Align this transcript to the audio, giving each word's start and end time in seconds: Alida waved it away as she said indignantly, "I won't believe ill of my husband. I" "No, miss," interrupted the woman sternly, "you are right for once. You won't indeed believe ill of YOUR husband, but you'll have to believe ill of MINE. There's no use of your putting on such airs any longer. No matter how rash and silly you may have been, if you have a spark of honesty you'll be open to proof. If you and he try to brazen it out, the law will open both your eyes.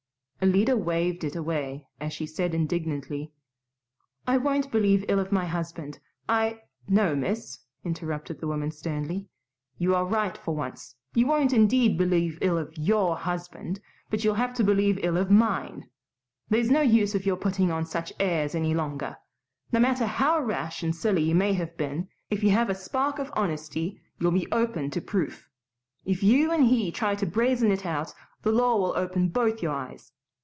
Alida 0.43 0.75
waved 0.75 1.23
it 1.23 1.35
away 1.35 1.85
as 1.99 2.13
she 2.13 2.25
said 2.25 2.55
indignantly, 2.55 3.31
"I 4.25 4.37
won't 4.37 4.71
believe 4.71 5.05
ill 5.07 5.19
of 5.19 5.31
my 5.31 5.45
husband. 5.45 5.99
I" 6.27 6.61
"No, 6.87 7.15
miss," 7.15 7.59
interrupted 7.85 8.39
the 8.41 8.47
woman 8.47 8.71
sternly, 8.71 9.27
"you 9.77 9.93
are 9.93 10.03
right 10.03 10.35
for 10.35 10.55
once. 10.55 10.95
You 11.13 11.27
won't 11.27 11.53
indeed 11.53 11.95
believe 11.95 12.39
ill 12.41 12.57
of 12.57 12.75
YOUR 12.75 13.17
husband, 13.17 13.81
but 14.09 14.23
you'll 14.23 14.33
have 14.33 14.55
to 14.55 14.63
believe 14.63 14.97
ill 15.05 15.15
of 15.15 15.29
MINE. 15.29 15.87
There's 16.49 16.71
no 16.71 16.81
use 16.81 17.13
of 17.13 17.23
your 17.27 17.37
putting 17.37 17.69
on 17.71 17.85
such 17.85 18.11
airs 18.19 18.55
any 18.55 18.73
longer. 18.73 19.17
No 19.71 19.79
matter 19.79 20.07
how 20.07 20.41
rash 20.41 20.81
and 20.81 20.95
silly 20.95 21.21
you 21.21 21.35
may 21.35 21.53
have 21.53 21.77
been, 21.77 22.09
if 22.31 22.43
you 22.43 22.49
have 22.49 22.71
a 22.71 22.73
spark 22.73 23.19
of 23.19 23.29
honesty 23.35 24.01
you'll 24.19 24.31
be 24.31 24.51
open 24.51 24.89
to 24.89 25.01
proof. 25.01 25.51
If 26.03 26.23
you 26.23 26.51
and 26.51 26.63
he 26.65 26.91
try 26.91 27.13
to 27.13 27.27
brazen 27.27 27.71
it 27.71 27.85
out, 27.85 28.15
the 28.41 28.51
law 28.51 28.75
will 28.77 28.97
open 28.97 29.29
both 29.29 29.61
your 29.61 29.73
eyes. 29.75 30.11